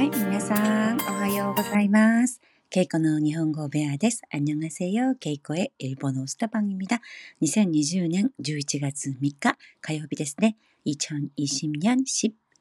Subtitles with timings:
[0.00, 0.54] はい、皆さ
[0.94, 2.40] ん、おはようございます。
[2.70, 4.22] ケイコの日本語ベアです。
[4.32, 5.16] 안녕하세요。
[5.20, 10.56] ケイコ의 일본어スタ방입니다。2020年11月3日火曜日ですね。
[10.86, 12.04] 2020年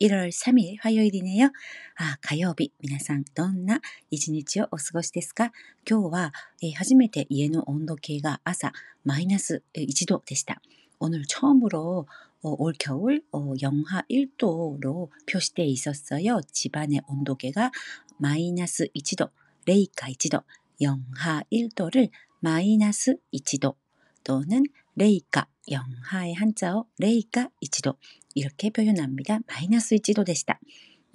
[0.02, 1.52] 11월3일 화요일이네요。
[1.96, 2.74] あ、火曜日。
[2.82, 3.80] 皆さん、どんな
[4.12, 5.54] 一日をお過ごしですか
[5.90, 8.74] 今日は、えー初めて家の温度計が朝
[9.06, 10.62] マイナス1度でした。
[11.00, 12.08] 오늘 처음으로 어,
[12.42, 16.42] 올 겨울 어, 영하 1도로 표시되어 있었어요.
[16.52, 17.72] 집안의 온도계가
[18.18, 19.32] 마이너스 1도,
[19.66, 20.44] 레이카 1도,
[20.82, 23.76] 영하 1도를 마이너스 1도
[24.24, 24.64] 또는
[24.96, 27.98] 레이카, 영하의 한자어 레이카 1도
[28.36, 29.40] 이렇게 표현합니다.
[29.48, 30.60] 마이너스 1도 でした.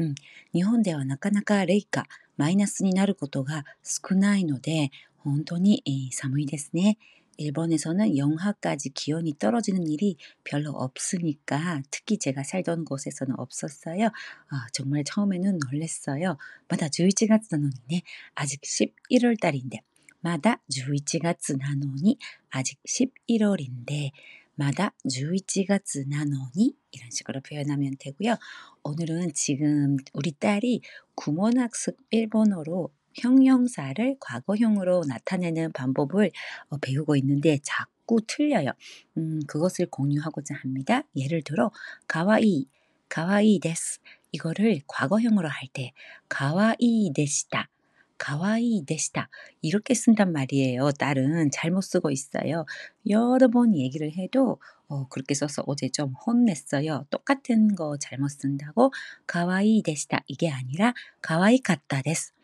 [0.01, 0.15] 음,
[0.53, 2.07] 日本ではなかなかレイカ、
[2.37, 6.97] マイナスになることが少ないので、本当に、えー寒いですね。
[7.41, 14.07] 일본에서는 영하까지 기온이 떨어지는 일이 별로 없으니까 특히 제가 살던 곳에서는 없었어요.
[14.07, 16.37] 아, 정말 처음에는 놀랬어요.
[16.69, 18.03] 마다 11月なのにね,
[18.35, 19.81] 아직 11월 달인데,
[20.21, 22.19] 마다 11月なのに
[22.51, 24.11] 아직 11월인데,
[24.57, 28.37] 마다 11月なのに 이런 식으로 표현하면 되고요.
[28.83, 30.83] 오늘은 지금 우리 딸이
[31.15, 36.32] 구몬학습 일본어로 형용사를 과거형으로 나타내는 방법을
[36.70, 38.72] 어, 배우고 있는데 자꾸 틀려요.
[39.18, 41.04] 음, 그것을 공유하고자 합니다.
[41.16, 41.72] 예를 들어
[42.08, 42.68] 가와이,
[43.10, 44.00] 가와이 데스
[44.32, 45.94] 이거를 과거형으로 할 때
[46.30, 47.70] 가와이 데시다.
[48.18, 49.30] 가와이 데시다.
[49.62, 50.92] 이렇게 쓴단 말이에요.
[50.94, 52.66] 딸은 잘못 쓰고 있어요.
[53.10, 57.06] 여러 번 얘기를 해도 어, 그렇게 써서 어제 좀 혼냈어요.
[57.10, 58.92] 똑같은 거 잘못 쓴다고
[59.28, 60.20] かわいいでした.
[60.28, 62.35] 이게 아니라 가와이 같다 데스.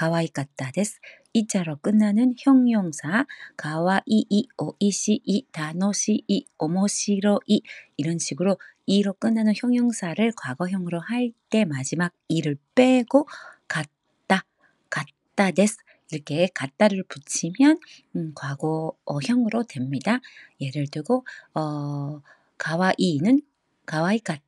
[0.00, 0.98] 가와이 같다 데스.
[1.34, 3.26] 이자로 끝나는 형용사
[3.58, 7.60] かわいい, おいしい, たのしい, おもしろい
[7.98, 13.26] 이런 식으로 い로 끝나는 형용사를 과거형으로 할 때 마지막 이를 빼고
[13.68, 14.46] 같다,
[14.88, 15.76] 같다 데스
[16.10, 17.78] 이렇게 같다를 붙이면
[18.16, 20.20] 음, 과거형으로 됩니다.
[20.62, 22.22] 예를 들고 어,
[22.56, 23.42] 가와이는
[23.84, 24.42] 가와이 같다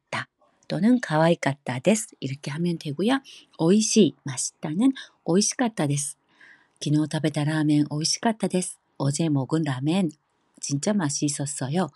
[0.71, 3.21] 또는 가와이 같다 데스 이렇게 하면 되고요.
[3.57, 4.93] 오이시 맛있다는
[5.23, 6.17] 오이시 같다 데스
[6.79, 8.79] 昨日食べたラーメン美味しかったです.
[8.99, 10.11] 어제 먹은 라멘
[10.61, 11.89] 진짜 맛이 있었어요.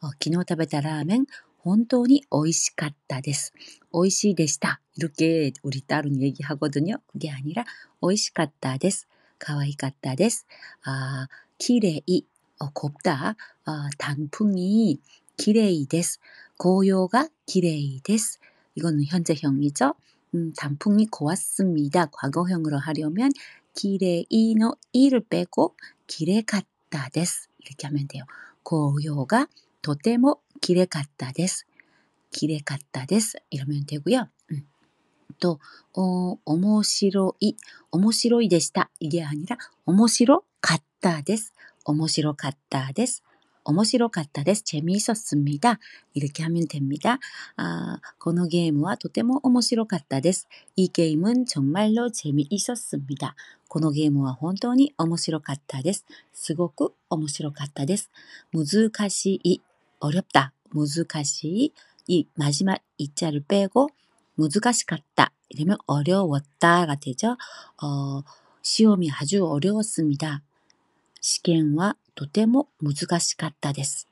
[0.00, 1.26] 어, 昨日食べたラーメン
[1.58, 3.52] 本当に美味しかったです.
[3.92, 4.80] 美味しいでした.
[4.96, 6.96] 이렇게 우리 딸은 얘기하거든요.
[7.08, 7.66] 그게 아니라
[8.00, 9.06] 美味しかったです.
[9.38, 10.46] 可愛かったです.
[10.84, 12.02] 아, 綺麗
[12.58, 13.36] 어, 곱다.
[13.66, 14.98] 아, 단풍이
[15.36, 16.20] 綺麗です.
[16.58, 18.38] 고요가 綺麗です.
[18.74, 19.94] 이거는 현재형이죠.
[20.34, 22.06] 음, 단풍이 고왔습니다.
[22.06, 23.30] 과거형으로 하려면
[23.74, 25.76] 기레이노 이를 빼고
[26.06, 28.24] 기레 갔다 데스 이렇게 하면 돼요.
[28.62, 29.46] 고요가
[29.82, 31.64] 도테모 기레 갔다 데스
[32.30, 34.28] 기레 갔다 데스 이러면 되고요.
[34.52, 34.66] 음.
[35.40, 35.58] 또
[35.96, 37.56] 어, 오모시로이
[37.90, 41.52] 오모시로이 데시다 이게 아니라 오모시로 갔다 데스
[41.84, 42.92] 오모시로 갔다
[43.66, 45.78] 데스 오모시로 갔다 데스 재미있었습니다.
[46.14, 47.18] 이렇게 하면 됩니다.
[47.56, 50.48] 아, このゲームはとても面白かったです.
[50.76, 53.36] 이 게임은 정말로 재미있었습니다.
[53.68, 56.04] このゲームは本当に面白かったです。
[56.32, 58.10] すごく面白かったです。
[58.52, 59.60] 難しい、
[60.00, 61.72] 어렵다, 難しい,
[62.08, 63.90] 이 마지막 이자를 빼고
[64.36, 67.36] 難しかった, 이러면 어려웠다가 되죠.
[67.80, 68.22] 어,
[68.62, 70.42] 시험이 아주 어려웠습니다.
[71.20, 74.08] 시경과 とても難しかったです。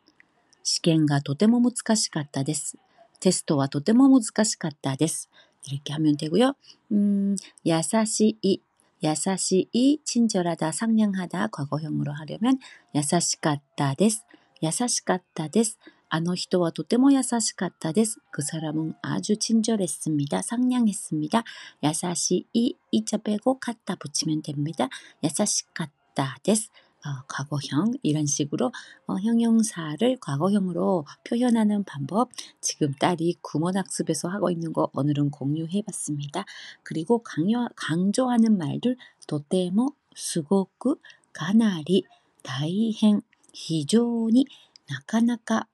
[0.62, 2.76] 試験がとても難しかったです。
[3.20, 5.28] テストはとても難しかったです。
[5.68, 6.54] 이렇게 하면 되고요.
[6.92, 7.36] 음,
[7.66, 8.60] 야사시이,
[9.02, 12.58] 야사시이, 친절하다, 상냥하다, 과거형으로 하려면
[12.94, 14.22] 야사시갔다 데스,
[14.62, 15.78] 야사시갔다 데스.
[16.12, 18.18] あの人はとても優しかったです。
[18.32, 20.42] 그 사람은 아주 친절했습니다.
[20.42, 21.44] 상냥했습니다.
[21.84, 24.88] 야사시이, 이자 빼고 갖다 붙이면 됩니다.
[25.22, 26.68] 야사시갔다 데스.
[27.05, 28.71] 어, 과거형 이런 식으로
[29.05, 32.29] 어, 형용사를 과거형으로 표현하는 방법
[32.61, 36.45] 지금 딸이 구몬학습에서 하고 있는 거 오늘은 공유해봤습니다.
[36.81, 38.97] 그리고 강요, 강조하는 말들
[39.27, 40.97] 도테모, 스고쿠,
[41.31, 42.03] 가나리,
[42.41, 43.21] 다이행,
[43.53, 44.45] 히조니,
[44.89, 45.67] 나카나카,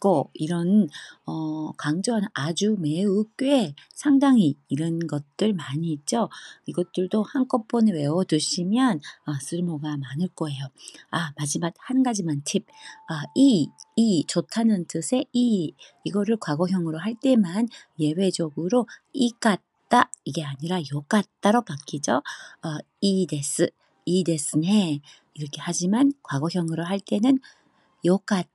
[0.00, 0.88] 겠고 이런
[1.26, 6.28] 어, 강조하는 아주 매우 꽤 상당히 이런 것들 많이 있죠.
[6.66, 10.66] 이것들도 한꺼번에 외워두시면 아, 쓸모가 많을 거예요.
[11.10, 12.66] 아 마지막 한 가지만 팁.
[13.08, 15.74] 아, 이, 이 좋다는 뜻의 이
[16.04, 17.68] 이거를 과거형으로 할 때만
[17.98, 22.14] 예외적으로 이 같다 이게 아니라 요 같다로 바뀌죠.
[22.14, 23.70] 어, 이 데스,
[24.06, 25.00] 이 데스네
[25.34, 27.38] 이렇게 하지만 과거형으로 할 때는
[28.06, 28.48] 요 같다,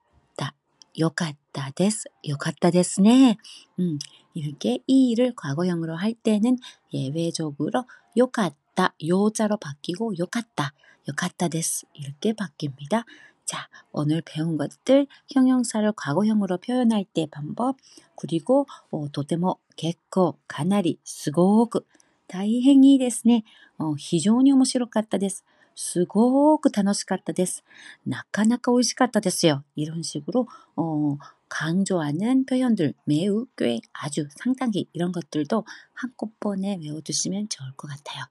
[0.99, 3.37] 요갔다 데스, 요갔다 데스네.
[3.79, 3.99] 음,
[4.35, 6.57] 이렇게 이 일을 과거형으로 할 때는
[6.93, 7.85] 예외적으로
[8.17, 10.73] 요갔다, 요자로 바뀌고 요갔다,
[11.09, 13.05] 요갔다 데스 이렇게 바뀝니다.
[13.45, 17.77] 자, 오늘 배운 것들 형용사를 과거형으로 표현할 때 방법
[18.17, 21.81] 그리고 어, 도테모, 개코, 가나리, 스고그
[22.29, 23.43] 다이행이 데스네.
[23.79, 25.45] 어, 非常に面白かったです。
[25.75, 27.65] すごく楽しかったです。
[28.05, 29.65] なかなか美味しかったですよ.
[29.77, 30.47] 이런 식으로
[30.77, 31.17] 어,
[31.49, 38.25] 강조하는 표현들 매우 꽤 아주 상당히 이런 것들도 한꺼번에 외워두시면 좋을 것 같아요.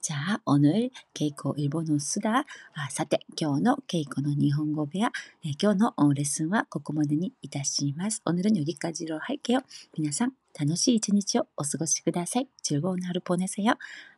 [0.00, 2.44] 자, 오늘 케이코 일본어 쓰다.
[2.74, 5.10] 아, さて, 今日の 케이코의 일본어 배아.
[5.42, 8.20] 네, 今日の 레슨은 ここまでにいたします.
[8.24, 9.60] 오늘은 여기까지로 할게요.
[9.96, 12.48] 皆さん, 楽しい一日をお過ごしください.
[12.62, 13.74] 즐거운 하루 보내세요.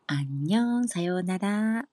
[0.06, 1.91] 안녕, 사요나라.